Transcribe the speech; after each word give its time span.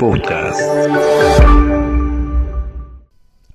بودكاست 0.00 0.62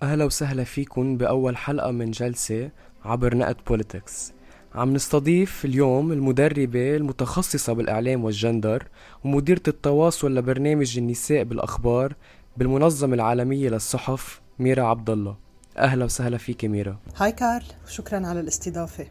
أهلا 0.04 0.26
وسهلا 0.26 0.64
فيكم 0.64 1.18
بأول 1.18 1.58
حلقة 1.58 1.92
من 1.92 2.12
جلسة 2.12 2.70
عبر 3.06 3.38
نقد 3.38 3.56
بوليتكس 3.68 4.34
عم 4.76 4.94
نستضيف 4.94 5.66
اليوم 5.66 6.12
المدربة 6.12 6.96
المتخصصة 6.96 7.74
بالإعلام 7.74 8.24
والجندر 8.24 8.88
ومديرة 9.24 9.62
التواصل 9.68 10.36
لبرنامج 10.36 10.98
النساء 10.98 11.44
بالأخبار 11.44 12.14
بالمنظمة 12.58 13.16
العالمية 13.16 13.70
للصحف 13.70 14.42
ميرا 14.60 14.84
عبد 14.84 15.10
الله 15.10 15.36
أهلا 15.78 16.06
وسهلا 16.06 16.38
فيك 16.38 16.66
ميرا. 16.66 16.98
هاي 17.18 17.32
كارل 17.32 17.66
شكرا 17.88 18.28
على 18.28 18.40
الاستضافة. 18.40 19.08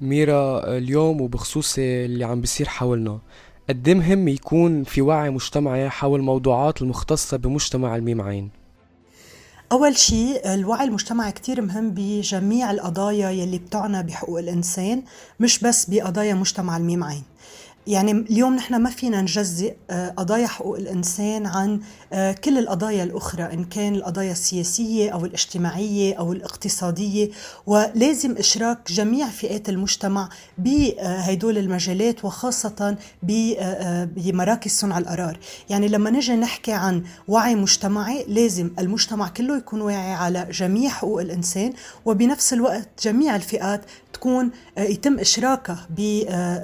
ميرا 0.00 0.76
اليوم 0.76 1.20
وبخصوص 1.20 1.74
اللي 1.78 2.24
عم 2.24 2.40
بيصير 2.40 2.68
حولنا 2.68 3.20
قد 3.68 3.90
مهم 3.90 4.28
يكون 4.28 4.84
في 4.84 5.02
وعي 5.02 5.30
مجتمعي 5.30 5.90
حول 5.90 6.20
الموضوعات 6.20 6.82
المختصة 6.82 7.36
بمجتمع 7.36 7.96
الميم 7.96 8.20
عين. 8.20 8.50
أول 9.72 9.96
شيء 9.96 10.54
الوعي 10.54 10.84
المجتمعي 10.84 11.32
كتير 11.32 11.60
مهم 11.62 11.90
بجميع 11.90 12.70
القضايا 12.70 13.30
يلي 13.30 13.58
بتعنى 13.58 14.02
بحقوق 14.02 14.38
الإنسان 14.38 15.02
مش 15.40 15.58
بس 15.58 15.90
بقضايا 15.90 16.34
مجتمع 16.34 16.76
الميم 16.76 17.04
عين. 17.04 17.22
يعني 17.86 18.12
اليوم 18.12 18.54
نحن 18.54 18.74
ما 18.76 18.90
فينا 18.90 19.20
نجزئ 19.20 19.74
آه، 19.90 20.08
قضايا 20.08 20.46
حقوق 20.46 20.76
الإنسان 20.76 21.46
عن 21.46 21.80
آه، 22.12 22.32
كل 22.32 22.58
القضايا 22.58 23.04
الأخرى 23.04 23.42
إن 23.42 23.64
كان 23.64 23.94
القضايا 23.94 24.32
السياسية 24.32 25.10
أو 25.10 25.24
الاجتماعية 25.24 26.14
أو 26.14 26.32
الاقتصادية. 26.32 27.30
ولازم 27.66 28.36
إشراك 28.36 28.92
جميع 28.92 29.28
فئات 29.28 29.68
المجتمع 29.68 30.28
بهدول 30.58 31.58
المجالات 31.58 32.24
وخاصة 32.24 32.96
آه، 33.58 34.04
بمراكز 34.04 34.70
صنع 34.70 34.98
القرار، 34.98 35.38
يعني 35.70 35.88
لما 35.88 36.10
نجي 36.10 36.36
نحكي 36.36 36.72
عن 36.72 37.04
وعي 37.28 37.54
مجتمعي 37.54 38.24
لازم 38.28 38.70
المجتمع 38.78 39.28
كله 39.28 39.56
يكون 39.56 39.80
واعي 39.80 40.12
على 40.12 40.48
جميع 40.50 40.90
حقوق 40.90 41.20
الإنسان 41.20 41.72
وبنفس 42.04 42.52
الوقت 42.52 42.88
جميع 43.02 43.36
الفئات 43.36 43.80
تكون 44.12 44.50
يتم 44.78 45.18
إشراكها 45.18 45.86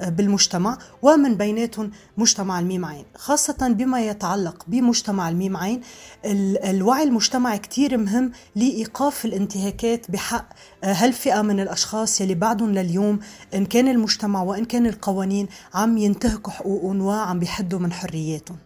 بالمجتمع. 0.07 0.77
ومن 1.13 1.35
بيناتهم 1.35 1.91
مجتمع 2.17 2.59
الميم 2.59 2.85
عين 2.85 3.05
خاصة 3.15 3.67
بما 3.67 4.07
يتعلق 4.07 4.65
بمجتمع 4.67 5.29
الميم 5.29 5.57
عين 5.57 5.81
الوعي 6.25 7.03
المجتمعي 7.03 7.59
كتير 7.59 7.97
مهم 7.97 8.31
لإيقاف 8.55 9.25
الانتهاكات 9.25 10.11
بحق 10.11 10.49
هالفئة 10.83 11.41
من 11.41 11.59
الأشخاص 11.59 12.21
يلي 12.21 12.35
بعدهم 12.35 12.71
لليوم 12.71 13.19
إن 13.53 13.65
كان 13.65 13.87
المجتمع 13.87 14.43
وإن 14.43 14.65
كان 14.65 14.85
القوانين 14.85 15.47
عم 15.73 15.97
ينتهكوا 15.97 16.53
حقوقهم 16.53 17.01
وعم 17.01 17.39
بيحدوا 17.39 17.79
من 17.79 17.93
حرياتهم. 17.93 18.57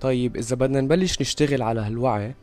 طيب 0.00 0.36
إذا 0.36 0.56
بدنا 0.56 0.80
نبلش 0.80 1.20
نشتغل 1.20 1.62
على 1.62 1.80
هالوعي 1.80 2.34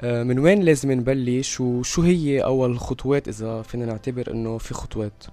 آه، 0.00 0.22
من 0.22 0.38
وين 0.38 0.62
لازم 0.62 0.92
نبلش؟ 0.92 1.60
وشو 1.60 2.02
هي 2.02 2.44
أول 2.44 2.70
الخطوات 2.70 3.28
إذا 3.28 3.62
فينا 3.62 3.86
نعتبر 3.86 4.30
إنه 4.30 4.58
في 4.58 4.74
خطوات؟ 4.74 5.24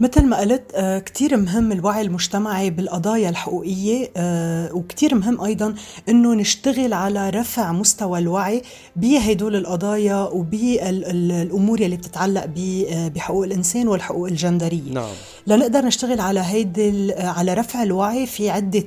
مثل 0.00 0.24
ما 0.26 0.40
قلت 0.40 0.62
آه، 0.74 0.98
كتير 0.98 1.36
مهم 1.36 1.72
الوعي 1.72 2.02
المجتمعي 2.02 2.70
بالقضايا 2.70 3.28
الحقوقية 3.28 4.10
آه، 4.16 4.74
وكتير 4.74 5.14
مهم 5.14 5.40
أيضا 5.40 5.74
أنه 6.08 6.34
نشتغل 6.34 6.92
على 6.92 7.30
رفع 7.30 7.72
مستوى 7.72 8.18
الوعي 8.18 8.62
بهدول 8.96 9.56
القضايا 9.56 10.16
وبالأمور 10.16 11.80
اللي 11.80 11.96
بتتعلق 11.96 12.46
آه، 12.90 13.08
بحقوق 13.08 13.44
الإنسان 13.44 13.88
والحقوق 13.88 14.28
الجندرية 14.28 14.92
نعم. 14.92 15.10
لنقدر 15.46 15.84
نشتغل 15.84 16.20
على 16.20 16.40
هيدي 16.40 17.14
على 17.14 17.54
رفع 17.54 17.82
الوعي 17.82 18.26
في 18.26 18.50
عدة 18.50 18.84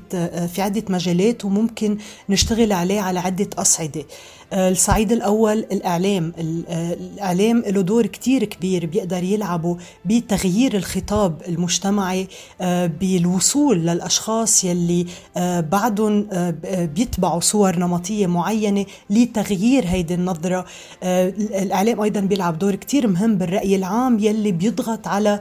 في 0.47 0.61
عدة 0.61 0.83
مجالات 0.89 1.45
وممكن 1.45 1.97
نشتغل 2.29 2.71
عليه 2.71 3.01
على 3.01 3.19
عدة 3.19 3.49
أصعدة 3.57 4.05
الصعيد 4.53 5.11
الأول 5.11 5.57
الإعلام. 5.57 6.33
الإعلام 6.39 7.63
له 7.67 7.81
دور 7.81 8.05
كتير 8.05 8.43
كبير 8.43 8.85
بيقدر 8.85 9.23
يلعبه 9.23 9.77
بتغيير 10.05 10.75
الخطاب 10.75 11.41
المجتمعي 11.47 12.27
آه، 12.61 12.85
بالوصول 12.85 13.77
للأشخاص 13.77 14.63
يلي 14.63 15.05
آه، 15.37 15.59
بعدهم 15.59 16.27
آه، 16.31 16.85
بيتبعوا 16.85 17.39
صور 17.39 17.79
نمطية 17.79 18.27
معينة 18.27 18.85
لتغيير 19.09 19.85
هيدي 19.87 20.13
النظرة. 20.13 20.65
الإعلام 21.03 22.01
أيضا 22.01 22.19
بيلعب 22.19 22.59
دور 22.59 22.75
كتير 22.75 23.07
مهم 23.07 23.37
بالرأي 23.37 23.75
العام 23.75 24.19
يلي 24.19 24.51
بيضغط 24.51 25.07
على 25.07 25.39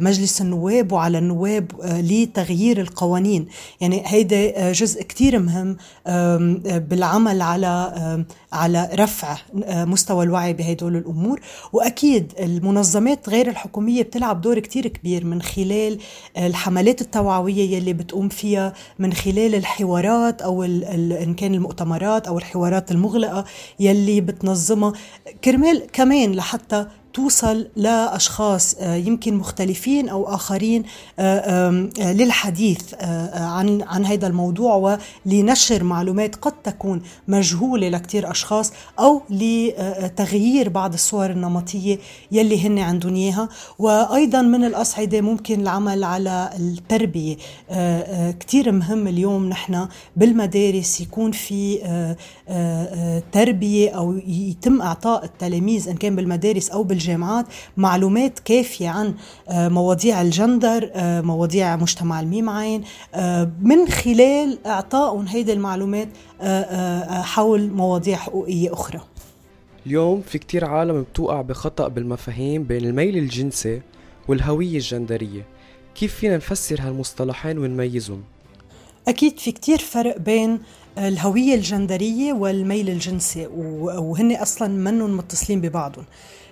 مجلس 0.00 0.40
النواب 0.40 0.92
وعلى 0.92 1.18
النواب 1.18 1.70
لتغيير 1.84 2.80
القوانين. 2.80 3.46
يعني 3.80 4.02
هيدا 4.06 4.72
جزء 4.72 5.02
كتير 5.02 5.38
مهم 5.38 5.76
بالعمل 6.66 7.42
على 7.42 7.97
على 8.52 8.88
رفع 8.94 9.36
مستوى 9.66 10.24
الوعي 10.24 10.52
بهدول 10.52 10.96
الأمور. 10.96 11.40
وأكيد 11.72 12.32
المنظمات 12.40 13.28
غير 13.28 13.48
الحكومية 13.48 14.02
بتلعب 14.02 14.40
دور 14.40 14.58
كتير 14.58 14.86
كبير 14.86 15.24
من 15.24 15.42
خلال 15.42 15.98
الحملات 16.38 17.00
التوعوية 17.00 17.76
يلي 17.76 17.92
بتقوم 17.92 18.28
فيها 18.28 18.72
من 18.98 19.12
خلال 19.12 19.54
الحوارات 19.54 20.42
أو 20.42 20.62
إن 20.64 21.34
كان 21.34 21.54
المؤتمرات 21.54 22.26
أو 22.26 22.38
الحوارات 22.38 22.90
المغلقة 22.90 23.44
يلي 23.80 24.20
بتنظمها. 24.20 24.92
كرمال 25.44 25.86
كمان 25.92 26.32
لحتى 26.32 26.86
توصل 27.18 27.68
لأشخاص 27.76 28.74
آه، 28.74 28.94
يمكن 28.94 29.34
مختلفين 29.34 30.08
أو 30.08 30.34
آخرين 30.34 30.82
آه، 31.18 31.88
آه، 32.00 32.12
للحديث 32.12 32.94
عن 33.34 33.82
عن 33.82 34.06
هذا 34.06 34.26
الموضوع 34.26 34.98
ولنشر 35.26 35.84
معلومات 35.84 36.36
قد 36.36 36.52
تكون 36.52 37.02
مجهولة 37.28 37.88
لكثير 37.88 38.30
أشخاص 38.30 38.72
أو 38.98 39.22
لتغيير 39.30 40.68
بعض 40.68 40.92
الصور 40.92 41.30
النمطية 41.30 41.98
يلي 42.32 42.66
هن 42.66 42.78
عندهم 42.78 43.14
إياها. 43.14 43.48
وأيضا 43.78 44.42
من 44.42 44.64
الأصعدة 44.64 45.20
ممكن 45.20 45.60
العمل 45.60 46.04
على 46.04 46.50
التربية 46.58 47.36
كثير 48.40 48.72
مهم 48.72 49.06
اليوم 49.06 49.48
نحن 49.48 49.88
بالمدارس 50.16 51.00
يكون 51.00 51.32
في 51.32 51.78
تربية 53.32 53.90
أو 53.90 54.16
يتم 54.26 54.82
إعطاء 54.82 55.24
التلاميذ 55.24 55.88
إن 55.88 55.96
كان 55.96 56.16
بالمدارس 56.16 56.70
أو 56.70 56.82
بالجامعات 56.82 57.07
الجامعات 57.08 57.46
معلومات 57.76 58.38
كافية 58.38 58.88
عن 58.88 59.14
آه، 59.48 59.68
مواضيع 59.68 60.22
الجندر 60.22 60.90
آه، 60.94 61.20
مواضيع 61.20 61.76
مجتمع 61.76 62.20
الميم 62.20 62.50
عين 62.50 62.84
آه، 63.14 63.50
من 63.62 63.88
خلال 63.88 64.66
إعطائهم 64.66 65.26
هيدي 65.26 65.52
المعلومات 65.52 66.08
حول 67.10 67.70
مواضيع 67.70 68.16
حقوقية 68.16 68.72
أخرى. 68.72 69.00
اليوم 69.86 70.22
في 70.22 70.38
كتير 70.38 70.64
عالم 70.64 71.02
بتوقع 71.02 71.40
بخطأ 71.40 71.88
بالمفاهيم 71.88 72.64
بين 72.64 72.84
الميل 72.84 73.16
الجنسي 73.16 73.82
والهوية 74.28 74.76
الجندرية. 74.76 75.46
كيف 75.94 76.14
فينا 76.14 76.36
نفسر 76.36 76.80
هالمصطلحين 76.80 77.58
ونميزهم؟ 77.58 78.22
أكيد 79.08 79.38
في 79.38 79.52
كتير 79.52 79.78
فرق 79.78 80.18
بين 80.18 80.60
الهوية 80.98 81.54
الجندرية 81.54 82.32
والميل 82.32 82.88
الجنسي 82.90 83.46
وهن 83.46 84.36
أصلا 84.36 84.68
منهم 84.68 85.16
متصلين 85.16 85.60
ببعضهم. 85.60 86.04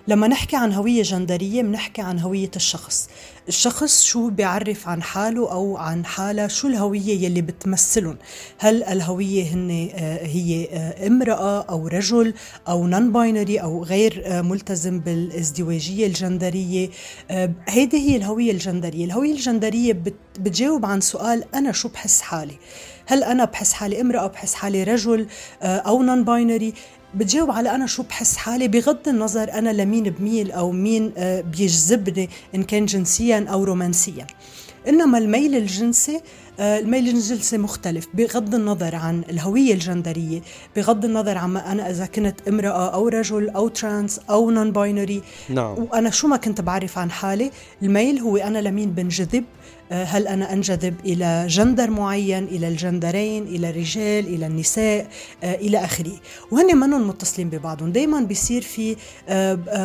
لما 0.07 0.27
نحكي 0.27 0.55
عن 0.55 0.73
هوية 0.73 1.01
جندرية 1.01 1.61
بنحكي 1.61 2.01
عن 2.01 2.19
هوية 2.19 2.51
الشخص. 2.55 3.09
الشخص 3.47 4.03
شو 4.03 4.29
بيعرف 4.29 4.87
عن 4.87 5.03
حاله 5.03 5.51
أو 5.51 5.77
عن 5.77 6.05
حالة؟ 6.05 6.47
شو 6.47 6.67
الهوية 6.67 7.25
يلي 7.25 7.41
بتمثلهم؟ 7.41 8.17
هل 8.57 8.83
الهوية 8.83 9.43
هن 9.43 9.89
آه، 9.93 10.25
هي 10.25 10.67
آه، 10.71 11.07
امرأة 11.07 11.61
أو 11.61 11.87
رجل 11.87 12.33
أو 12.67 12.87
non-binary 12.87 13.61
أو 13.61 13.83
غير 13.83 14.23
آه، 14.25 14.41
ملتزم 14.41 14.99
بالازدواجية 14.99 16.07
الجندرية؟ 16.07 16.89
هيدي 17.69 17.97
هي 17.97 18.15
الهوية 18.15 18.51
الجندرية. 18.51 19.05
الهوية 19.05 19.31
الجندرية 19.31 19.93
بتجاوب 20.39 20.85
عن 20.85 21.01
سؤال 21.01 21.43
أنا 21.55 21.71
شو 21.71 21.89
بحس 21.89 22.21
حالي؟ 22.21 22.55
هل 23.05 23.23
أنا 23.23 23.45
بحس 23.45 23.73
حالي 23.73 24.01
امرأة 24.01 24.27
بحس 24.27 24.53
حالي 24.53 24.83
رجل 24.83 25.27
أو 25.61 26.03
non-binary 26.03 26.73
بتجاوب 27.17 27.51
على 27.51 27.75
أنا 27.75 27.85
شو 27.85 28.03
بحس 28.03 28.37
حالي. 28.37 28.67
بغض 28.67 29.07
النظر 29.07 29.53
أنا 29.53 29.69
لمين 29.69 30.03
بميل 30.03 30.51
أو 30.51 30.71
مين 30.71 31.11
آه، 31.17 31.41
بيجذبني 31.41 32.29
إن 32.55 32.63
كان 32.63 32.85
جنسيا 32.85 33.45
أو 33.49 33.63
رومانسيا. 33.63 34.27
إنما 34.87 35.17
الميل 35.17 35.55
الجنسي 35.55 36.21
آه، 36.59 36.79
الميل 36.79 37.07
الجنسي 37.07 37.57
مختلف. 37.57 38.07
بغض 38.13 38.55
النظر 38.55 38.95
عن 38.95 39.23
الهوية 39.29 39.73
الجندرية 39.73 40.41
بغض 40.75 41.05
النظر 41.05 41.37
عن 41.37 41.57
أنا 41.57 41.89
إذا 41.89 42.05
كنت 42.05 42.47
امرأة 42.47 42.93
أو 42.93 43.07
رجل 43.07 43.49
أو 43.49 43.67
trans 43.67 44.19
أو 44.29 44.51
non-binary 44.51 45.21
نعم. 45.49 45.75
وأنا 45.77 46.09
شو 46.09 46.27
ما 46.27 46.37
كنت 46.37 46.61
بعرف 46.61 46.97
عن 46.97 47.11
حالي 47.11 47.51
الميل 47.81 48.19
هو 48.19 48.37
أنا 48.37 48.59
لمين 48.59 48.91
بنجذب 48.91 49.43
هل 49.91 50.27
أنا 50.27 50.53
أنجذب 50.53 50.95
إلى 51.05 51.47
جندر 51.49 51.89
معين 51.89 52.43
إلى 52.43 52.67
الجندرين 52.67 53.43
إلى 53.43 53.69
الرجال 53.69 54.27
إلى 54.27 54.47
النساء 54.47 55.07
آه، 55.43 55.55
إلى 55.55 55.77
آخره. 55.77 56.13
وهن 56.51 56.77
منهم 56.77 57.07
متصلين 57.07 57.49
ببعضهم. 57.49 57.91
دايما 57.91 58.19
بيصير 58.19 58.61
في 58.61 58.95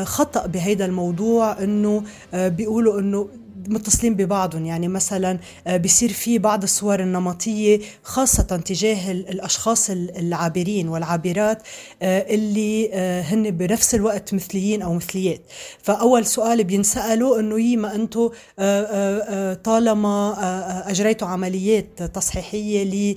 خطأ 0.04 0.46
بهذا 0.46 0.84
الموضوع 0.84 1.62
أنه 1.62 2.02
بيقولوا 2.34 3.00
أنه 3.00 3.28
متصلين 3.68 4.14
ببعضهم. 4.14 4.66
يعني 4.66 4.88
مثلا 4.88 5.38
بيصير 5.66 6.12
في 6.12 6.38
بعض 6.38 6.62
الصور 6.62 7.00
النمطية 7.00 7.80
خاصة 8.02 8.42
تجاه 8.42 9.12
الأشخاص 9.12 9.90
العابرين 9.90 10.88
والعابرات 10.88 11.62
اللي 12.02 12.94
هن 13.22 13.50
بنفس 13.50 13.94
الوقت 13.94 14.34
مثليين 14.34 14.82
أو 14.82 14.94
مثليات. 14.94 15.40
فأول 15.82 16.26
سؤال 16.26 16.64
بينسألوا 16.64 17.40
أنه 17.40 17.60
يما 17.60 17.94
أنتم 17.94 18.30
طالما 19.64 20.34
أجريتوا 20.90 21.28
عمليات 21.28 22.02
تصحيحية 22.02 22.84
ل 22.84 23.16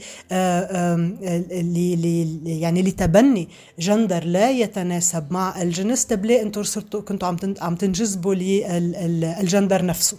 يعني 2.45 2.81
لتبني 2.81 3.49
جندر 3.79 4.23
لا 4.23 4.51
يتناسب 4.51 5.23
مع 5.31 5.61
الجنس 5.61 6.05
تبلي 6.05 6.41
أنتم 6.41 6.63
صرتوا 6.63 7.01
كنتوا 7.01 7.35
عم 7.61 7.75
تنجذبوا 7.75 8.35
للجندر 8.35 9.85
نفسه. 9.85 10.17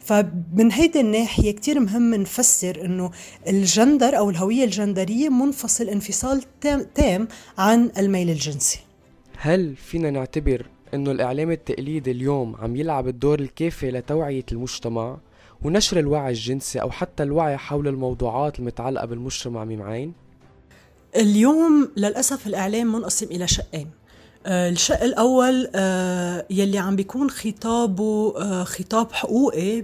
فمن 0.00 0.72
هيدي 0.72 1.00
الناحية 1.00 1.50
كتير 1.50 1.80
مهم 1.80 2.14
نفسر 2.14 2.84
إنه 2.84 3.10
الجندر 3.48 4.18
أو 4.18 4.30
الهوية 4.30 4.64
الجندرية 4.64 5.28
منفصل 5.28 5.88
انفصال 5.88 6.42
تام, 6.60 6.86
تام 6.94 7.28
عن 7.58 7.90
الميل 7.98 8.30
الجنسي. 8.30 8.78
هل 9.38 9.76
فينا 9.76 10.10
نعتبر 10.10 10.66
إنه 10.94 11.10
الإعلام 11.10 11.50
التقليدي 11.50 12.10
اليوم 12.10 12.56
عم 12.56 12.76
يلعب 12.76 13.08
الدور 13.08 13.40
الكافي 13.40 13.90
لتوعية 13.90 14.44
المجتمع 14.52 15.18
ونشر 15.62 15.98
الوعي 15.98 16.30
الجنسي 16.30 16.80
أو 16.80 16.90
حتى 16.90 17.22
الوعي 17.22 17.56
حول 17.56 17.88
الموضوعات 17.88 18.58
المتعلقة 18.58 19.06
بالمجتمع 19.06 19.64
ميم 19.64 19.82
عين؟ 19.82 20.12
اليوم 21.16 21.90
للأسف 21.96 22.46
الإعلام 22.46 22.92
منقسم 22.92 23.26
إلى 23.26 23.48
شقين. 23.48 23.90
الشق 24.46 25.02
الأول 25.02 25.68
آه، 25.74 26.46
يلي 26.50 26.78
عم 26.78 26.96
بيكون 26.96 27.30
خطابه 27.30 28.34
آه، 28.36 28.64
خطاب 28.64 29.12
حقوقي 29.12 29.82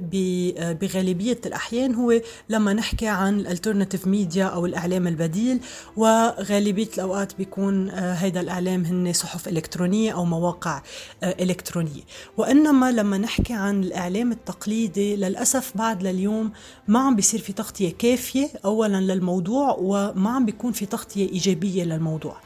بغالبية 0.80 1.40
الأحيان 1.46 1.94
هو 1.94 2.20
لما 2.48 2.72
نحكي 2.72 3.06
عن 3.06 3.40
ال 3.40 3.46
alternative 3.46 4.06
media 4.06 4.44
أو 4.44 4.66
الإعلام 4.66 5.06
البديل 5.06 5.60
وغالبية 5.96 6.88
الأوقات 6.94 7.36
بيكون 7.38 7.90
هيدا 7.90 8.40
الإعلام 8.40 8.84
هن 8.84 9.12
صحف 9.12 9.48
إلكترونية 9.48 10.12
أو 10.12 10.24
مواقع 10.24 10.82
إلكترونية. 11.22 12.02
وإنما 12.36 12.92
لما 12.92 13.18
نحكي 13.18 13.52
عن 13.52 13.84
الإعلام 13.84 14.32
التقليدي 14.32 15.16
للأسف 15.16 15.72
بعد 15.74 16.02
لليوم 16.02 16.52
ما 16.88 16.98
عم 16.98 17.16
بيصير 17.16 17.40
في 17.40 17.52
تغطية 17.52 17.92
كافية 17.98 18.48
أولا 18.64 19.00
للموضوع 19.00 19.76
وما 19.78 20.30
عم 20.30 20.46
بيكون 20.46 20.72
في 20.72 20.86
تغطية 20.86 21.28
إيجابية 21.28 21.84
للموضوع. 21.84 22.36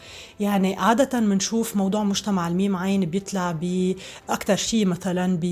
يعني 0.41 0.77
عادة 0.77 1.21
بنشوف 1.21 1.77
موضوع 1.77 2.05
مجتمع 2.05 2.49
الميم 2.49 2.77
عين 2.77 3.05
بيطلع 3.05 3.53
بأكثر 3.53 4.57
شيء 4.57 4.87
مثلا 4.87 5.39
ب 5.43 5.45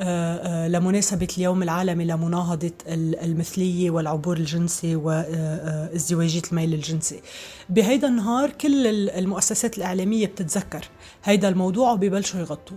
آه، 0.00 0.36
آه، 0.36 0.68
لمناسبة 0.68 1.28
اليوم 1.38 1.62
العالمي 1.62 2.04
لمناهضة 2.04 2.72
المثلية 2.88 3.90
والعبور 3.90 4.36
الجنسي 4.36 4.96
وازدواجية 4.96 6.40
آه، 6.40 6.48
الميل 6.50 6.74
الجنسي. 6.74 7.20
بهيدا 7.68 8.08
النهار 8.08 8.50
كل 8.50 8.86
المؤسسات 9.08 9.78
الإعلامية 9.78 10.26
بتتذكر 10.26 10.88
هيدا 11.24 11.48
الموضوع 11.48 11.92
وبيبلشوا 11.92 12.40
يغطوا. 12.40 12.76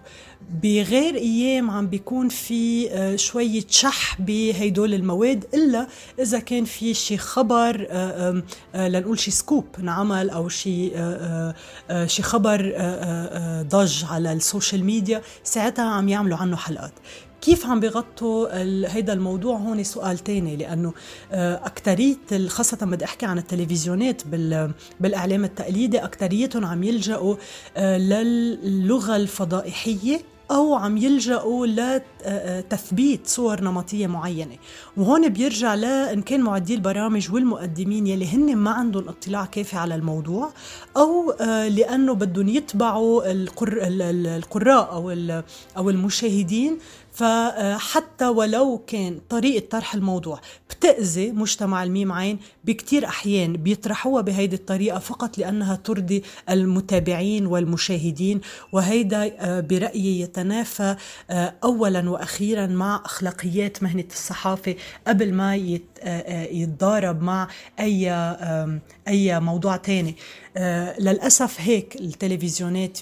بغير 0.63 1.15
أيام 1.15 1.71
عم 1.71 1.87
بيكون 1.87 2.29
في 2.29 2.89
شوية 3.17 3.63
شح 3.69 4.21
بهيدول 4.21 4.93
المواد 4.93 5.45
إلا 5.53 5.87
إذا 6.19 6.39
كان 6.39 6.65
في 6.65 6.93
شي 6.93 7.17
خبر 7.17 7.87
لنقول 8.75 9.19
شي 9.19 9.31
scoop 9.31 9.65
انعمل 9.79 10.29
أو 10.29 10.49
شي 10.49 10.91
شي 12.05 12.23
خبر 12.23 12.73
ضج 13.61 14.03
على 14.05 14.33
ال 14.33 14.40
social 14.40 14.83
media 14.83 15.21
ساعتها 15.43 15.85
عم 15.85 16.09
يعملوا 16.09 16.37
عنه 16.37 16.55
حلقات. 16.55 16.93
كيف 17.41 17.65
عم 17.65 17.79
بيغطوا 17.79 18.47
هيدا 18.93 19.13
الموضوع؟ 19.13 19.57
هون 19.57 19.83
سؤال 19.83 20.17
تاني 20.17 20.55
لأنه 20.55 20.93
اكثريه 21.31 22.15
خاصة 22.47 22.77
بدي 22.85 23.05
أحكي 23.05 23.25
عن 23.25 23.37
التلفزيونات 23.37 24.21
بالإعلام 24.99 25.43
التقليدي 25.43 25.99
اكثريتهم 25.99 26.65
عم 26.65 26.83
يلجأوا 26.83 27.35
للغة 27.77 29.15
الفضائحيه 29.15 30.21
أو 30.51 30.75
عم 30.75 30.97
يلجأوا 30.97 31.67
لتثبيت 31.67 33.27
صور 33.27 33.61
نمطية 33.61 34.07
معينة. 34.07 34.55
وهون 34.97 35.29
بيرجع 35.29 35.73
لإن 35.73 36.21
كان 36.21 36.41
معدي 36.41 36.75
البرامج 36.75 37.31
والمقدمين 37.31 38.07
يلي 38.07 38.27
هن 38.27 38.55
ما 38.55 38.71
عندهم 38.71 39.09
اطلاع 39.09 39.45
كافي 39.45 39.77
على 39.77 39.95
الموضوع 39.95 40.49
أو 40.97 41.31
آه، 41.31 41.67
لأنه 41.67 42.13
بدهم 42.13 42.47
يتبعوا 42.49 43.31
القراء 43.31 44.91
أو 44.91 45.11
أو 45.77 45.89
المشاهدين. 45.89 46.77
فحتى 47.17 48.27
ولو 48.27 48.81
كان 48.87 49.19
طريقة 49.29 49.67
طرح 49.69 49.93
الموضوع 49.95 50.39
بتأذي 50.69 51.31
مجتمع 51.31 51.83
الميم 51.83 52.11
عين 52.11 52.39
بكتير 52.63 53.05
أحيان 53.05 53.53
بيطرحوها 53.53 54.21
بهيدي 54.21 54.55
الطريقة 54.55 54.99
فقط 54.99 55.37
لأنها 55.37 55.75
ترضي 55.75 56.23
المتابعين 56.49 57.45
والمشاهدين. 57.45 58.41
وهيدا 58.71 59.31
آه، 59.39 59.59
برأيي 59.59 60.19
يتنافى 60.37 60.95
آه، 61.29 61.53
أولا 61.63 62.09
وأخيرا 62.09 62.65
مع 62.65 63.01
أخلاقيات 63.05 63.83
مهنة 63.83 64.07
الصحافة 64.11 64.75
قبل 65.07 65.33
ما 65.33 65.55
آه، 65.55 65.59
يتضارب 66.51 67.21
مع 67.21 67.47
أي 67.79 68.11
أي 69.07 69.39
موضوع 69.39 69.75
تاني. 69.75 70.15
آه، 70.57 70.99
للأسف 70.99 71.61
هيك 71.61 71.95
التلفزيونات 72.01 72.99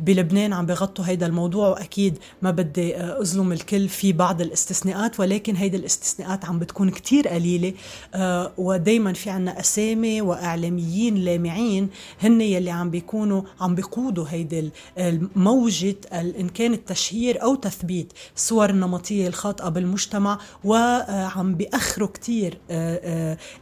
بلبنان 0.00 0.52
عم 0.52 0.66
بغطوا 0.66 1.04
هيدا 1.04 1.26
الموضوع 1.26 1.68
وأكيد 1.68 2.18
ما 2.42 2.50
بدي 2.50 2.96
آه، 2.96 3.20
أظلم 3.20 3.52
الكل 3.52 3.88
في 3.88 4.12
بعض 4.12 4.40
الاستثناءات 4.40 5.20
ولكن 5.20 5.56
هيدا 5.56 5.78
الاستثناءات 5.78 6.44
عم 6.44 6.58
بتكون 6.58 6.90
كتير 6.90 7.28
قليلة. 7.28 7.72
آه، 8.14 8.52
ودايما 8.58 9.12
في 9.12 9.30
عنا 9.30 9.60
أسامي 9.60 10.20
وإعلاميين 10.20 11.14
لامعين 11.14 11.88
هن 12.20 12.40
يلي 12.40 12.70
عم 12.70 12.90
بيكونوا 12.90 13.42
عم 13.60 13.74
بيقودوا 13.74 14.24
هيدا 14.28 14.70
موجة 15.36 15.96
إن 16.12 16.48
كان 16.48 16.72
التشهير 16.72 17.42
أو 17.42 17.54
تثبيت 17.54 18.12
الصور 18.36 18.70
النمطية 18.70 19.28
الخاطئة 19.28 19.68
بالمجتمع 19.68 20.38
وعم 20.64 21.54
بيأخروا 21.98 22.08
كتير 22.08 22.58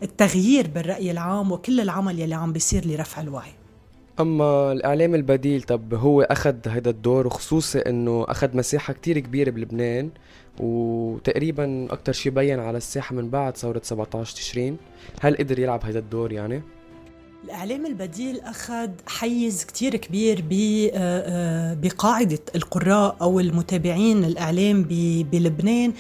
التغيير 0.03 0.67
بالرأي 0.69 1.11
العام 1.11 1.53
وكل 1.53 1.81
العمل 1.81 2.21
يلي 2.21 2.35
عم 2.35 2.53
بيصير 2.53 2.87
لرفع 2.87 3.23
الوعي. 3.23 3.53
أما 4.21 4.73
الإعلام 4.73 5.15
البديل 5.15 5.63
طب 5.63 5.95
هو 5.95 6.23
أخذ 6.23 6.57
هذا 6.69 6.91
الدور 6.91 7.27
وخصوصي 7.27 7.79
إنه 7.79 8.25
أخذ 8.29 8.57
مساحة 8.57 8.93
كتير 8.93 9.19
كبيرة 9.19 9.51
بلبنان 9.51 10.11
وتقريبا 10.61 11.89
أكثر 11.91 12.13
شيء 12.13 12.33
بين 12.33 12.61
على 12.61 12.77
الساحة 12.77 13.15
من 13.15 13.31
بعد 13.31 13.57
ثورة 13.57 13.81
17 13.85 14.37
تشرين. 14.37 14.77
هل 15.21 15.37
قدر 15.37 15.59
يلعب 15.59 15.85
هذا 15.85 15.99
الدور 15.99 16.33
يعني؟ 16.33 16.63
الإعلام 17.45 17.87
البديل 17.87 18.41
أخذ 18.41 18.91
حيز 19.07 19.65
كتير 19.65 19.97
كبير 19.97 20.45
آه، 20.95 20.95
آه، 20.95 21.75
بقاعدة 21.75 22.39
القراء 22.55 23.17
أو 23.21 23.41
المتابعين 23.41 24.25
الإعلام 24.25 24.83
بلبنان. 25.33 25.91
آه، 25.91 25.95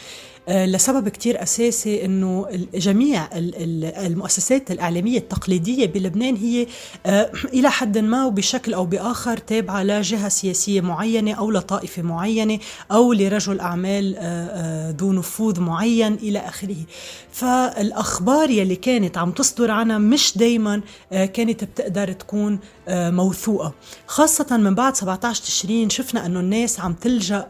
لسبب 0.48 1.08
كتير 1.08 1.42
أساسي 1.42 2.04
أنه 2.04 2.46
جميع 2.74 3.28
المؤسسات 3.32 4.70
الإعلامية 4.70 5.18
التقليدية 5.18 5.86
بلبنان 5.86 6.36
هي 6.36 6.66
آه، 7.06 7.30
إلى 7.54 7.70
حد 7.70 7.98
ما 7.98 8.24
وبشكل 8.24 8.74
أو 8.74 8.84
بآخر 8.84 9.36
تابعة 9.36 9.82
لجهة 9.82 10.28
سياسية 10.28 10.80
معينة 10.80 11.32
أو 11.32 11.50
لطائفة 11.50 12.02
معينة 12.02 12.58
أو 12.92 13.12
لرجل 13.12 13.60
أعمال 13.60 14.14
آه، 14.18 14.94
ذو 15.00 15.12
نفوذ 15.12 15.60
معين 15.60 16.14
إلى 16.14 16.38
آخره. 16.38 16.76
فالأخبار 17.32 18.50
يلي 18.50 18.76
كانت 18.76 19.18
عم 19.18 19.30
تصدر 19.30 19.70
عنها 19.70 19.98
مش 19.98 20.38
دايما 20.38 20.80
كانت 21.10 21.64
بتقدر 21.64 22.12
تكون 22.12 22.58
موثوقة. 22.88 23.72
خاصة 24.06 24.56
من 24.56 24.74
بعد 24.74 24.96
17 24.96 25.42
تشرين 25.42 25.90
شفنا 25.90 26.26
أنه 26.26 26.40
الناس 26.40 26.80
عم 26.80 26.92
تلجأ 26.92 27.36
آه، 27.36 27.46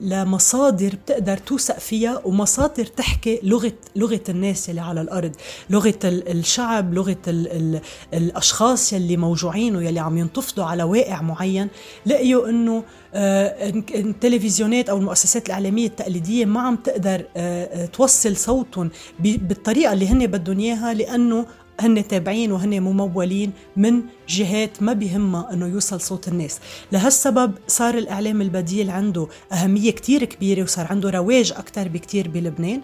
لمصادر 0.00 0.94
بتقدر 0.94 1.36
توثق 1.36 1.78
فيها 1.78 2.20
ومصادر 2.24 2.84
تحكي 2.86 3.40
لغة 3.42 3.72
لغة 3.96 4.20
الناس 4.28 4.70
اللي 4.70 4.80
على 4.80 5.00
الأرض 5.00 5.32
لغة 5.70 5.98
الشعب 6.04 6.94
لغة 6.94 7.16
ال 7.28 7.48
ال 7.52 7.80
الأشخاص 8.14 8.92
يلي 8.92 9.16
موجوعين 9.16 9.76
ويلي 9.76 10.00
عم 10.00 10.18
ينتفضوا 10.18 10.64
على 10.64 10.82
واقع 10.82 11.22
معين. 11.22 11.68
لقيوا 12.06 12.48
إنه 12.48 12.82
آه، 13.14 13.68
التلفزيونات 13.94 14.88
أو 14.88 14.96
المؤسسات 14.98 15.46
الإعلامية 15.46 15.86
التقليدية 15.86 16.44
ما 16.44 16.60
عم 16.60 16.76
تقدر 16.76 17.24
آه، 17.36 17.86
توصل 17.86 18.36
صوتهم 18.36 18.90
بالطريقة 19.18 19.92
اللي 19.92 20.08
هن 20.08 20.26
بدهم 20.26 20.58
إياها 20.60 20.94
لأنه 20.94 21.46
هن 21.80 22.08
تابعين 22.08 22.52
وهن 22.52 22.80
ممولين 22.80 23.52
من 23.76 24.02
جهات 24.28 24.82
ما 24.82 24.92
بيهمها 24.92 25.52
إنه 25.52 25.66
يوصل 25.66 26.00
صوت 26.00 26.28
الناس. 26.28 26.58
لهالسبب 26.92 27.52
صار 27.68 27.98
الإعلام 27.98 28.40
البديل 28.40 28.90
عنده 28.90 29.28
أهمية 29.52 29.90
كتير 29.90 30.24
كبيرة 30.24 30.62
وصار 30.62 30.86
عنده 30.90 31.10
رواج 31.10 31.52
أكثر 31.52 31.88
بكتير 31.88 32.28
بلبنان. 32.28 32.80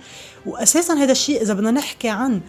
واساسا 0.46 0.94
هذا 0.94 1.12
الشيء 1.12 1.42
إذا 1.42 1.54
بدنا 1.54 1.70
نحكي 1.70 2.08
عن 2.08 2.40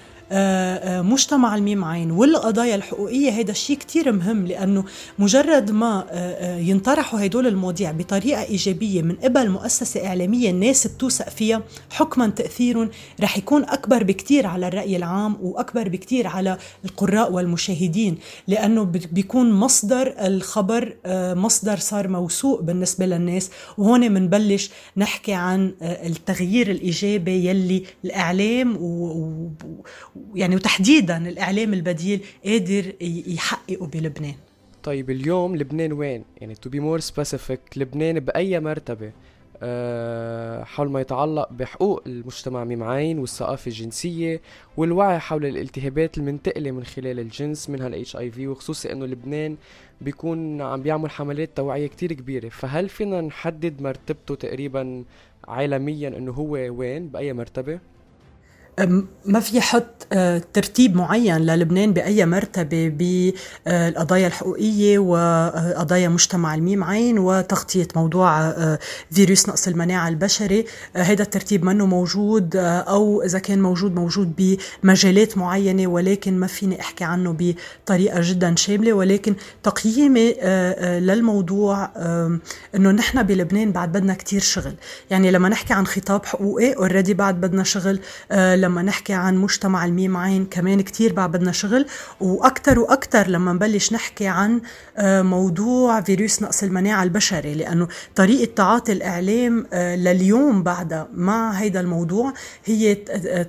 مجتمع 1.04 1.56
الميم 1.56 1.84
عين 1.86 2.12
والقضايا 2.12 2.76
الحقوقية 2.76 3.30
هيدا 3.32 3.52
الشيء 3.52 3.78
كتير 3.78 4.12
مهم 4.12 4.48
لأنه 4.48 4.84
مجرد 5.20 5.72
ما 5.72 6.06
ينطرحوا 6.62 7.26
هدول 7.26 7.48
المواضيع 7.48 7.92
بطريقة 7.92 8.44
إيجابية 8.44 9.02
من 9.02 9.16
قبل 9.16 9.50
مؤسسة 9.50 10.08
إعلامية 10.08 10.50
الناس 10.50 10.88
بتوثق 10.88 11.30
فيها 11.30 11.62
حكما 11.92 12.28
تأثيرهم 12.28 12.90
رح 13.22 13.38
يكون 13.38 13.64
أكبر 13.64 14.04
بكتير 14.04 14.48
على 14.48 14.68
الرأي 14.68 14.96
العام 14.98 15.38
وأكبر 15.42 15.90
بكتير 15.90 16.28
على 16.28 16.58
القراء 16.86 17.32
والمشاهدين 17.32 18.18
لأنه 18.48 18.84
بيكون 19.12 19.52
مصدر 19.52 20.14
الخبر 20.20 20.96
مصدر 21.36 21.78
صار 21.78 22.08
موثوق 22.08 22.62
بالنسبة 22.62 23.06
للناس 23.06 23.52
وهون 23.78 24.12
منبلش 24.12 24.70
نحكي 24.98 25.34
عن 25.34 25.74
التغيير 25.82 26.72
الإيجابي 26.72 27.46
يلي 27.50 27.84
الإعلام 28.06 28.78
ويعني 30.34 30.56
وتحديدا 30.56 31.18
الإعلام 31.30 31.74
البديل 31.74 32.22
قادر 32.46 32.94
يحققه 33.02 33.88
بلبنان 33.88 34.36
طيب 34.84 35.10
اليوم 35.10 35.56
لبنان 35.56 35.94
وين؟ 35.94 36.24
يعني 36.38 36.56
to 36.56 36.70
be 36.70 36.80
more 36.80 37.00
specific 37.00 37.60
لبنان 37.76 38.20
بأي 38.20 38.60
مرتبة؟ 38.60 39.12
أه 39.64 40.64
حول 40.64 40.92
ما 40.92 41.02
يتعلق 41.02 41.52
بحقوق 41.52 42.02
المجتمع 42.08 42.64
ميم 42.64 42.92
عين 42.92 43.20
والثقافة 43.20 43.70
الجنسية 43.70 44.42
والوعي 44.78 45.20
حول 45.20 45.46
الالتهابات 45.46 46.18
المنتقلة 46.18 46.72
من 46.72 46.84
خلال 46.84 47.20
الجنس 47.20 47.70
منها 47.70 47.88
ال 47.88 48.16
HIV 48.18 48.48
وخصوصي 48.48 48.92
إنه 48.92 49.06
لبنان 49.06 49.58
بيكون 50.02 50.62
عم 50.62 50.82
بيعمل 50.82 51.10
حملات 51.12 51.50
توعية 51.56 51.88
كتير 51.88 52.14
كبيرة 52.14 52.50
فهل 52.50 52.90
فينا 52.90 53.22
نحدد 53.22 53.82
مرتبته 53.82 54.36
تقريبا 54.36 55.04
عالميا 55.48 56.08
إنه 56.08 56.32
هو 56.32 56.52
وين 56.52 57.08
بأي 57.08 57.34
مرتبة؟ 57.34 57.80
ما 59.26 59.40
في 59.40 59.62
حط 59.62 60.08
آه، 60.14 60.42
ترتيب 60.54 60.96
معين 60.96 61.38
للبنان 61.38 61.94
بأي 61.94 62.26
مرتبة 62.26 62.88
بالقضايا 62.88 64.28
الحقوقية 64.28 65.00
وقضايا 65.00 66.10
مجتمع 66.10 66.56
الميم 66.56 66.84
عين 66.84 67.20
وتغطية 67.20 67.88
موضوع 67.96 68.42
آه، 68.42 68.80
فيروس 69.12 69.50
نقص 69.50 69.68
المناعة 69.68 70.08
البشري. 70.08 70.66
هذا 70.96 71.24
الترتيب 71.24 71.66
منه 71.66 71.86
موجود 71.86 72.56
آه، 72.56 72.80
أو 72.80 73.22
إذا 73.22 73.40
كان 73.40 73.62
موجود 73.62 73.96
موجود 73.96 74.58
بمجالات 74.84 75.38
معينة 75.38 75.88
ولكن 75.88 76.40
ما 76.40 76.48
فيني 76.48 76.82
أحكي 76.82 77.04
عنه 77.04 77.36
بطريقة 77.40 78.20
جدا 78.24 78.56
شاملة. 78.56 78.94
ولكن 78.94 79.36
تقييمي 79.64 80.36
للموضوع 80.82 81.90
أنه 82.76 82.92
نحن 82.92 83.24
بلبنان 83.24 83.72
بعد 83.72 83.92
بدنا 83.92 84.14
كتير 84.14 84.42
شغل. 84.42 84.74
يعني 85.10 85.32
لما 85.32 85.50
نحكي 85.50 85.74
عن 85.74 85.88
خطاب 85.88 86.26
حقوقي 86.26 86.74
اوريدي 86.74 87.14
بعد 87.14 87.42
بدنا 87.42 87.64
شغل 87.64 88.00
لما 88.62 88.82
نحكي 88.82 89.14
عن 89.14 89.38
مجتمع 89.38 89.86
الميم 89.86 90.18
عين 90.18 90.46
كمان 90.46 90.82
كتير 90.82 91.14
بعد 91.14 91.32
بدنا 91.32 91.52
شغل 91.52 91.86
وأكتر 92.20 92.80
وأكتر 92.80 93.28
لما 93.28 93.54
نبلش 93.54 93.94
نحكي 93.94 94.28
عن 94.28 94.62
آه، 94.98 95.22
موضوع 95.22 96.02
فيروس 96.02 96.42
نقص 96.42 96.64
المناعة 96.64 97.04
البشري 97.04 97.54
لأنه 97.54 97.88
طريقة 98.16 98.54
تعاطي 98.56 98.92
الإعلام 98.92 99.66
آه، 99.74 99.96
لليوم 99.96 100.64
بعدها 100.64 101.08
مع 101.14 101.52
هيدا 101.52 101.80
الموضوع 101.80 102.34
هي 102.66 102.96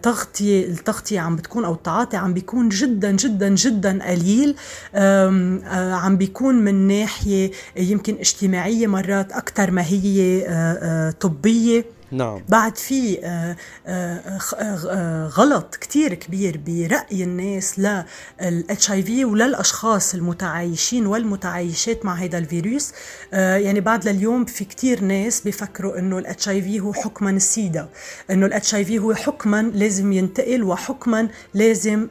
تغطية 0.03 0.67
التغطية 0.67 1.21
عم 1.21 1.37
بتكون 1.37 1.65
أو 1.65 1.73
التعاطي 1.73 2.17
عم 2.17 2.35
بيكون 2.35 2.69
جدا 2.69 3.11
جدا 3.11 3.49
جدا 3.49 4.05
قليل 4.05 4.57
آه، 4.95 5.95
عم 5.95 6.17
بيكون 6.17 6.55
من 6.55 6.75
ناحية 6.89 7.51
يمكن 7.77 8.15
اجتماعية 8.15 8.87
مرات 8.87 9.33
أكتر 9.33 9.71
ما 9.71 9.83
هي 9.83 11.13
طبية. 11.21 12.02
نعم. 12.13 12.43
بعد 12.49 12.77
في 12.77 13.19
آه، 13.25 13.57
آه، 13.87 14.39
آه، 14.57 15.27
غلط 15.27 15.77
كتير 15.77 16.15
كبير 16.15 16.61
برأي 16.67 17.25
الناس 17.25 17.79
لل 17.79 18.91
HIV 18.91 19.25
وللأشخاص 19.25 20.15
المتعايشين 20.15 21.07
والمتعايشات 21.07 22.05
مع 22.05 22.15
هذا 22.15 22.39
الفيروس. 22.39 22.93
يعني 23.33 23.81
بعد 23.81 24.09
لليوم 24.09 24.45
في 24.45 24.65
كتير 24.65 25.01
ناس 25.05 25.41
بيفكروا 25.41 25.99
إنه 25.99 26.19
ال 26.19 26.49
HIV 26.49 26.81
هو 26.81 26.93
حكما 26.93 27.31
السيدا 27.31 27.89
إنه 28.31 28.47
ال 28.47 28.75
HIV 28.75 28.99
هو 28.99 29.15
حكما 29.15 29.63
لازم 29.63 30.13
ينتقل 30.13 30.63
وحكما 30.63 31.29
لازم 31.55 32.09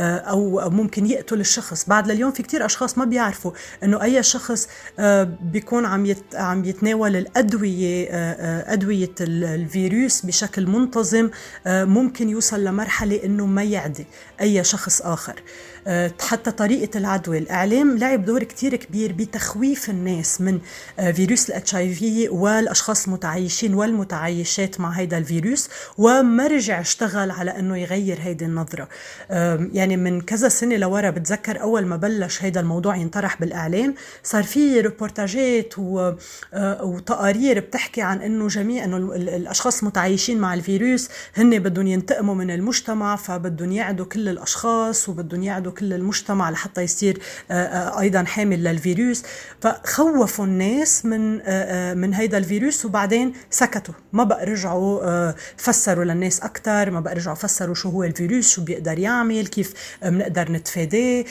أو 0.00 0.70
ممكن 0.70 1.06
يقتل 1.06 1.40
الشخص. 1.40 1.84
بعد 1.88 2.06
لليوم 2.06 2.32
في 2.32 2.42
كتير 2.42 2.64
أشخاص 2.64 2.98
ما 2.98 3.04
بيعرفوا 3.04 3.52
إنه 3.82 4.02
أي 4.02 4.22
شخص 4.22 4.68
بيكون 5.42 5.84
عم 5.84 6.14
عم 6.34 6.64
يتناول 6.64 7.16
الأدوية 7.16 8.08
أدوية 8.64 9.14
الفيروس 9.20 10.26
بشكل 10.26 10.66
منتظم 10.66 11.30
آه، 11.66 11.84
ممكن 11.84 12.28
يوصل 12.28 12.64
لمرحلة 12.64 13.24
أنه 13.24 13.46
ما 13.46 13.62
يعدي 13.62 14.06
أي 14.40 14.64
شخص 14.64 15.02
آخر. 15.02 15.42
آه، 15.86 16.12
حتى 16.20 16.50
طريقة 16.50 16.98
العدوى 16.98 17.38
الإعلام 17.38 17.98
لعب 17.98 18.24
دور 18.24 18.42
كتير 18.42 18.76
كبير 18.76 19.12
بتخويف 19.12 19.90
الناس 19.90 20.40
من 20.40 20.58
آه، 20.98 21.10
فيروس 21.10 21.48
الاتش 21.48 21.74
اي 21.74 21.94
في 21.94 22.28
والأشخاص 22.28 23.06
المتعايشين 23.06 23.74
والمتعايشات 23.74 24.80
مع 24.80 24.90
هذا 24.90 25.18
الفيروس 25.18 25.68
وما 25.98 26.46
رجع 26.46 26.80
اشتغل 26.80 27.30
على 27.30 27.50
أنه 27.50 27.76
يغير 27.76 28.18
هيدي 28.20 28.44
النظرة. 28.44 28.88
يعني 29.72 29.96
من 29.96 30.20
كذا 30.20 30.48
سنة 30.48 30.76
لورا 30.76 31.10
بتذكر 31.10 31.62
أول 31.62 31.86
ما 31.86 31.96
بلش 31.96 32.42
هذا 32.42 32.60
الموضوع 32.60 32.96
ينطرح 32.96 33.40
بالإعلام 33.40 33.94
صار 34.22 34.42
في 34.42 34.80
ريبورتاجات 34.80 35.74
وتقارير 36.82 37.60
بتحكي 37.60 38.02
عن 38.02 38.22
أنه 38.22 38.48
جميع 38.54 38.84
إنه 38.84 38.96
الأشخاص 38.96 39.80
المتعايشين 39.80 40.38
مع 40.38 40.54
الفيروس 40.54 41.08
هن 41.36 41.58
بدهم 41.58 41.86
ينتقموا 41.86 42.34
من 42.34 42.50
المجتمع 42.50 43.16
فبدهم 43.16 43.72
يعدوا 43.72 44.06
كل 44.06 44.28
الأشخاص 44.28 45.08
وبدهم 45.08 45.42
يعدوا 45.42 45.72
كل 45.72 45.92
المجتمع 45.92 46.50
لحتى 46.50 46.82
يصير 46.82 47.18
أيضا 48.00 48.24
حامل 48.24 48.64
للفيروس. 48.64 49.22
فخوفوا 49.60 50.44
الناس 50.44 51.06
من 51.06 51.34
من 51.98 52.14
هيدا 52.14 52.38
الفيروس 52.38 52.84
وبعدين 52.84 53.32
سكتوا. 53.50 53.94
ما 54.12 54.24
بقى 54.24 54.44
رجعوا 54.44 55.32
فسروا 55.56 56.04
للناس 56.04 56.40
أكثر 56.40 56.90
ما 56.90 57.00
بقى 57.00 57.14
رجعوا 57.14 57.36
فسروا 57.36 57.74
شو 57.74 57.88
هو 57.88 58.04
الفيروس 58.04 58.48
شو 58.50 58.64
بيقدر 58.64 58.98
يعمل 58.98 59.46
كيف 59.46 59.74
بنقدر 60.02 60.52
نتفاداه. 60.52 61.24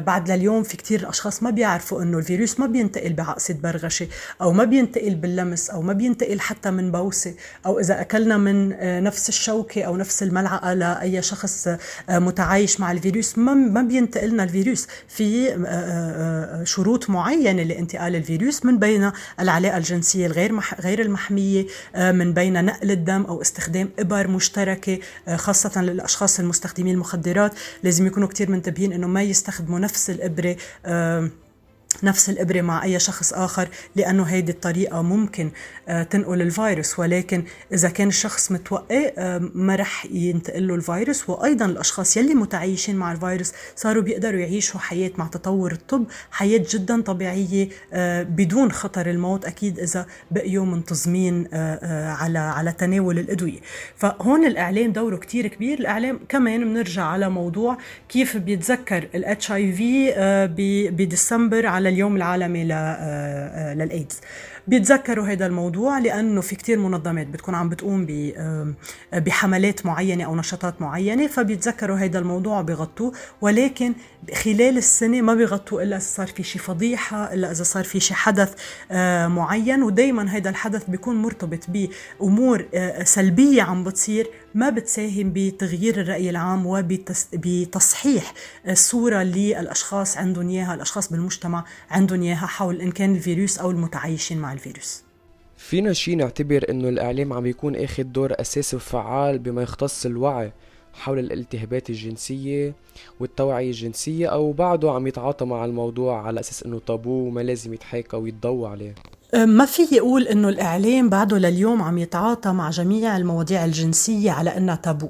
بعد 0.00 0.30
لليوم 0.30 0.62
في 0.62 0.76
كتير 0.76 1.08
أشخاص 1.08 1.42
ما 1.42 1.50
بيعرفوا 1.50 2.02
إنه 2.02 2.18
الفيروس 2.18 2.60
ما 2.60 2.66
بينتقل 2.66 3.12
بعقصة 3.12 3.54
برغشة 3.54 4.06
أو 4.42 4.52
ما 4.52 4.64
بينتقل 4.64 5.14
باللمس 5.14 5.70
أو 5.70 5.82
ما 5.82 5.92
بينتقل 5.92 6.40
حتى 6.40 6.53
حتى 6.54 6.70
من 6.70 6.92
بوسة 6.92 7.34
أو 7.66 7.80
إذا 7.80 8.00
أكلنا 8.00 8.36
من 8.36 8.72
آه، 8.72 9.00
نفس 9.00 9.28
الشوكة 9.28 9.82
أو 9.82 9.96
نفس 9.96 10.22
الملعقة 10.22 10.74
لأي 10.74 11.22
شخص 11.22 11.68
آه، 11.68 11.78
متعايش 12.18 12.80
مع 12.80 12.92
الفيروس 12.92 13.38
ما 13.38 13.54
ما 13.54 13.82
بينتقلنا 13.82 14.44
الفيروس. 14.44 14.86
في 15.08 15.54
آه، 15.66 16.64
شروط 16.64 17.10
معينة 17.10 17.62
لانتقال 17.62 18.16
الفيروس 18.16 18.64
من 18.64 18.78
بين 18.78 19.10
العلاقة 19.40 19.76
الجنسية 19.76 20.26
الغير 20.26 20.60
غير 20.80 21.00
المحمية 21.00 21.66
من 21.96 22.32
بين 22.32 22.64
نقل 22.64 22.90
الدم 22.90 23.22
أو 23.22 23.42
استخدام 23.42 23.88
إبر 23.98 24.28
مشتركة 24.28 24.98
خاصة 25.36 25.82
للأشخاص 25.82 26.40
المستخدمين 26.40 26.94
المخدرات. 26.94 27.52
لازم 27.82 28.06
يكونوا 28.06 28.28
كثير 28.28 28.50
منتبهين 28.50 28.92
إنه 28.92 29.06
ما 29.06 29.22
يستخدموا 29.22 29.78
نفس 29.78 30.10
الإبرة 30.10 30.56
نفس 32.02 32.30
الإبرة 32.30 32.60
مع 32.60 32.84
أي 32.84 32.98
شخص 32.98 33.32
آخر 33.32 33.68
لأنه 33.96 34.22
هيدي 34.22 34.52
الطريقة 34.52 35.02
ممكن 35.02 35.50
آه، 35.88 36.02
تنقل 36.02 36.42
الفيروس. 36.42 36.98
ولكن 36.98 37.44
إذا 37.72 37.88
كان 37.88 38.08
الشخص 38.08 38.52
متوقع 38.52 39.10
آه، 39.18 39.50
ما 39.54 39.76
رح 39.76 40.06
ينتقل 40.06 40.68
له 40.68 40.74
الفيروس 40.74 41.30
وأيضا 41.30 41.64
الأشخاص 41.66 42.16
يلي 42.16 42.34
متعايشين 42.34 42.96
مع 42.96 43.12
الفيروس 43.12 43.52
صاروا 43.76 44.02
بيقدروا 44.02 44.40
يعيشوا 44.40 44.80
حياة 44.80 45.10
مع 45.18 45.26
تطور 45.26 45.72
الطب 45.72 46.04
حياة 46.30 46.64
جدا 46.70 47.02
طبيعية 47.02 47.68
آه، 47.92 48.22
بدون 48.22 48.72
خطر 48.72 49.10
الموت 49.10 49.44
أكيد 49.44 49.78
إذا 49.78 50.06
بقيوا 50.30 50.66
منتظمين 50.66 51.48
على 51.54 52.38
على 52.38 52.72
تناول 52.72 53.18
الأدوية. 53.18 53.60
فهون 53.96 54.44
الإعلام 54.44 54.92
دوره 54.92 55.16
كتير 55.16 55.46
كبير. 55.46 55.78
الإعلام 55.78 56.20
كمان 56.28 56.64
بنرجع 56.64 57.04
على 57.04 57.28
موضوع 57.30 57.78
كيف 58.08 58.36
بيتذكر 58.36 59.08
الاتش 59.14 59.52
اي 59.52 59.72
في 59.72 60.14
بديسمبر 60.90 61.66
على 61.66 61.83
اليوم 61.88 62.16
العالمي 62.16 62.72
آه، 62.72 62.76
آه، 62.76 63.74
للإيدز. 63.74 64.20
بيتذكروا 64.66 65.26
هذا 65.26 65.46
الموضوع 65.46 65.98
لأنه 65.98 66.40
في 66.40 66.56
كتير 66.56 66.78
منظمات 66.78 67.26
بتكون 67.26 67.54
عم 67.54 67.68
بتقوم 67.68 68.06
بحملات 69.12 69.86
معينة 69.86 70.24
أو 70.24 70.36
نشاطات 70.36 70.82
معينة 70.82 71.26
فبيتذكروا 71.26 71.96
هذا 71.96 72.18
الموضوع 72.18 72.60
وبيغطوه. 72.60 73.12
ولكن 73.40 73.94
خلال 74.34 74.76
السنة 74.76 75.20
ما 75.20 75.34
بيغطوه 75.34 75.82
إلا 75.82 75.96
إذا 75.96 76.04
صار 76.04 76.26
في 76.26 76.42
شيء 76.42 76.62
فضيحة 76.62 77.34
إلا 77.34 77.50
إذا 77.50 77.62
صار 77.62 77.84
في 77.84 78.00
شيء 78.00 78.16
حدث 78.16 78.54
آه، 78.90 79.26
معين. 79.26 79.82
ودائما 79.82 80.28
هذا 80.28 80.50
الحدث 80.50 80.84
بيكون 80.90 81.22
مرتبط 81.22 81.64
بأمور 81.68 82.64
سلبية 83.04 83.62
عم 83.62 83.84
بتصير 83.84 84.26
ما 84.54 84.70
بتساهم 84.70 85.32
بتغيير 85.34 86.00
الرأي 86.00 86.30
العام 86.30 86.66
وبتصحيح 86.66 88.34
الصورة 88.68 89.22
اللي 89.22 89.60
الأشخاص 89.60 90.16
عندهم 90.16 90.48
إياها 90.48 90.74
الأشخاص 90.74 91.12
بالمجتمع 91.12 91.64
عندهم 91.90 92.22
إياها 92.22 92.46
حول 92.46 92.80
إن 92.80 92.90
كان 92.90 93.14
الفيروس 93.14 93.58
أو 93.58 93.70
المتعايشين 93.70 94.38
مع 94.38 94.52
الفيروس. 94.52 95.02
فينا 95.56 95.92
شي 95.92 96.14
نعتبر 96.14 96.64
إنه 96.70 96.88
الإعلام 96.88 97.32
عم 97.32 97.46
يكون 97.46 97.76
آخذ 97.76 98.02
دور 98.02 98.32
أساسي 98.40 98.76
وفعال 98.76 99.38
بما 99.38 99.62
يختص 99.62 100.06
الوعي 100.06 100.52
حول 100.92 101.18
الالتهابات 101.18 101.90
الجنسية 101.90 102.74
والتوعية 103.20 103.70
الجنسية 103.70 104.26
أو 104.26 104.52
بعده 104.52 104.90
عم 104.90 105.06
يتعاطى 105.06 105.44
مع 105.44 105.64
الموضوع 105.64 106.26
على 106.26 106.40
أساس 106.40 106.62
أنه 106.62 106.80
تابو 106.86 107.10
وما 107.10 107.40
لازم 107.40 107.74
يتحاكى 107.74 108.16
ويتضوى 108.16 108.68
عليه. 108.68 108.94
ما 109.34 109.64
في 109.66 109.82
يقول 109.92 110.22
إنه 110.22 110.48
الإعلام 110.48 111.08
بعده 111.08 111.38
لليوم 111.38 111.82
عم 111.82 111.98
يتعاطى 111.98 112.52
مع 112.52 112.70
جميع 112.70 113.16
المواضيع 113.16 113.64
الجنسية 113.64 114.30
على 114.30 114.56
إنها 114.56 114.74
تابو. 114.74 115.08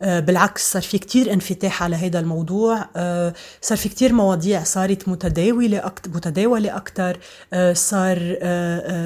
بالعكس 0.00 0.72
صار 0.72 0.82
في 0.82 0.98
كتير 0.98 1.32
انفتاح 1.32 1.82
على 1.82 1.96
هذا 1.96 2.18
الموضوع. 2.18 2.88
آه، 2.96 3.34
صار 3.60 3.78
في 3.78 3.88
كتير 3.88 4.12
مواضيع 4.12 4.64
صارت 4.64 5.08
متداولة 5.08 5.86
أكتر 5.86 6.10
متداولة 6.10 6.76
أكثر 6.76 7.18
آه، 7.52 7.72
صار 7.72 8.16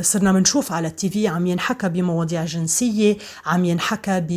صرنا 0.02 0.32
بنشوف 0.32 0.72
على 0.72 0.88
التي 0.88 1.10
في 1.10 1.28
عم 1.28 1.46
ينحكى 1.46 1.88
بمواضيع 1.88 2.44
جنسية 2.44 3.16
عم 3.46 3.64
ينحكى 3.64 4.20
ب 4.20 4.30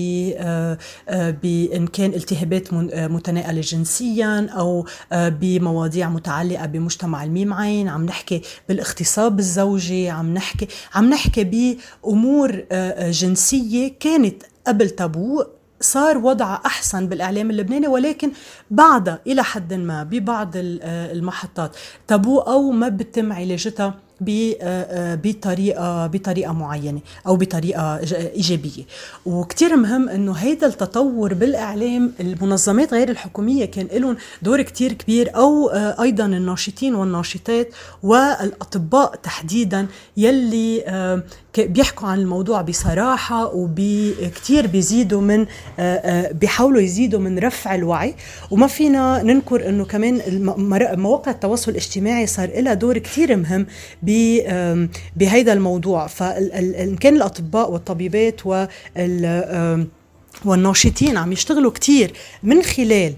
بإن 1.43 1.87
كان 1.87 2.13
التهابات 2.13 2.73
متناقلة 2.93 3.61
جنسيا 3.61 4.49
أو 4.49 4.85
بمواضيع 5.11 6.09
متعلقة 6.09 6.65
بمجتمع 6.65 7.23
الميم 7.23 7.53
عين. 7.53 7.87
عم 7.87 8.05
نحكي 8.05 8.41
بالاغتصاب 8.69 9.39
الزوجي 9.39 10.09
عم 10.09 10.33
نحكي 10.33 10.67
عم 10.95 11.09
نحكي 11.09 11.43
بأمور 11.43 12.63
جنسية 13.01 13.93
كانت 13.99 14.43
قبل 14.67 14.89
تابو 14.89 15.43
صار 15.83 16.17
وضعها 16.17 16.61
أحسن 16.65 17.07
بالإعلام 17.07 17.49
اللبناني 17.49 17.87
ولكن 17.87 18.31
بعدها 18.71 19.19
إلى 19.27 19.43
حد 19.43 19.73
ما 19.73 20.03
ببعض 20.03 20.51
المحطات. 20.55 21.75
تابو 22.07 22.39
أو 22.39 22.71
ما 22.71 22.89
بتم 22.89 23.33
علاجتها؟ 23.33 23.93
بطريقة 24.21 26.07
بطريقة 26.07 26.53
معينة 26.53 26.99
أو 27.27 27.35
بطريقة 27.35 27.97
إيجابية. 28.15 28.83
وكثير 29.25 29.75
مهم 29.75 30.09
إنه 30.09 30.31
هيدا 30.33 30.67
التطور 30.67 31.33
بالإعلام 31.33 32.13
المنظمات 32.19 32.93
غير 32.93 33.09
الحكومية 33.09 33.65
كان 33.65 33.87
لهم 33.93 34.17
دور 34.41 34.61
كثير 34.61 34.93
كبير 34.93 35.35
أو 35.35 35.69
آه، 35.69 36.01
أيضا 36.01 36.25
الناشطين 36.25 36.95
والناشطات 36.95 37.69
والأطباء 38.03 39.15
تحديدا 39.15 39.87
يلي 40.17 40.83
بيحكوا 41.57 42.07
عن 42.07 42.19
الموضوع 42.19 42.61
بصراحة 42.61 43.51
وكتير 43.55 44.67
بيزيدوا 44.67 45.21
من 45.21 45.45
بيحاولوا 46.31 46.81
يزيدوا 46.81 47.19
من 47.19 47.39
رفع 47.39 47.75
الوعي. 47.75 48.15
وما 48.51 48.67
فينا 48.67 49.23
ننكر 49.23 49.69
إنه 49.69 49.85
كمان 49.85 50.21
مواقع 50.99 51.31
التواصل 51.31 51.71
الاجتماعي 51.71 52.27
صار 52.27 52.61
لها 52.61 52.73
دور 52.73 52.97
كتير 52.97 53.35
مهم 53.35 53.65
بهيدا 55.15 55.53
الموضوع. 55.53 56.07
فإن 56.07 56.95
كان 56.95 57.15
الأطباء 57.15 57.71
والطبيبات 57.71 58.45
وال 58.45 59.87
والناشطين 60.45 61.17
عم 61.17 61.31
يشتغلوا 61.31 61.71
كتير 61.71 62.13
من 62.43 62.63
خلال 62.63 63.13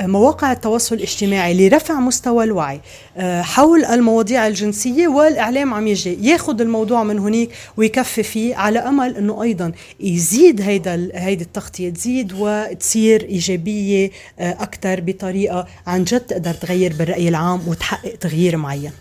مواقع 0.00 0.52
التواصل 0.52 0.94
الاجتماعي 0.94 1.68
لرفع 1.68 2.00
مستوى 2.00 2.44
الوعي 2.44 2.80
آه، 3.16 3.42
حول 3.42 3.84
المواضيع 3.84 4.46
الجنسية 4.46 5.08
والإعلام 5.08 5.74
عم 5.74 5.86
يجي 5.86 6.28
ياخذ 6.28 6.60
الموضوع 6.60 7.04
من 7.04 7.18
هنيك 7.18 7.50
ويكفي 7.76 8.22
فيه 8.22 8.56
على 8.56 8.78
أمل 8.78 9.16
أنه 9.16 9.42
أيضا 9.42 9.72
يزيد 10.00 10.60
هيدا 10.60 11.10
هيدي 11.14 11.44
التغطية 11.44 11.90
تزيد 11.90 12.32
وتصير 12.38 13.22
إيجابية 13.22 14.10
آه، 14.38 14.52
أكثر 14.52 15.00
بطريقة 15.00 15.66
عن 15.86 16.04
جد 16.04 16.20
تقدر 16.20 16.54
تغير 16.54 16.92
بالرأي 16.98 17.28
العام 17.28 17.68
وتحقق 17.68 18.14
تغيير 18.16 18.56
معين. 18.56 18.92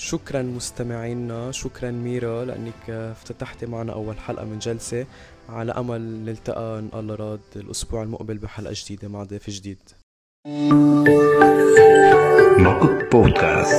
شكرا 0.00 0.42
مستمعينا 0.42 1.52
شكرا 1.52 1.90
ميرا 1.90 2.44
لأنك 2.44 2.90
افتتحتي 2.90 3.66
معنا 3.66 3.92
أول 3.92 4.18
حلقة 4.18 4.44
من 4.44 4.58
جلسة. 4.58 5.06
على 5.48 5.72
أمل 5.72 6.00
نلتقى 6.00 6.78
إن 6.78 6.88
الله 6.94 7.14
راد 7.14 7.40
الأسبوع 7.56 8.02
المقبل 8.02 8.38
بحلقة 8.38 8.72
جديدة 8.76 9.08
مع 9.08 9.22
ضيف 9.24 9.50
جديد. 9.50 9.78
نقد 12.58 13.08
بودكاست. 13.12 13.74